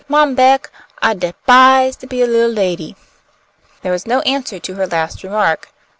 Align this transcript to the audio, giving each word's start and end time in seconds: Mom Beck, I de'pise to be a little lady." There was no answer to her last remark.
Mom 0.07 0.33
Beck, 0.33 0.71
I 0.99 1.13
de'pise 1.13 1.95
to 1.97 2.07
be 2.07 2.23
a 2.23 2.25
little 2.25 2.49
lady." 2.49 2.95
There 3.83 3.91
was 3.91 4.07
no 4.07 4.21
answer 4.21 4.57
to 4.57 4.73
her 4.73 4.87
last 4.87 5.21
remark. 5.23 5.71